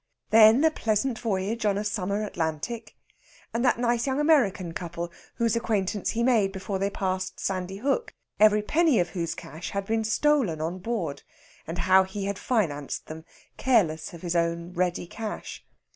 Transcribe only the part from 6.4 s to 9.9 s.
before they passed Sandy Hook, every penny of whose cash had